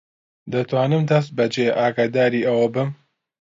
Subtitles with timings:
[0.51, 2.89] دەتوانم دەستبەجێ ئاگاداری ئەوە بم.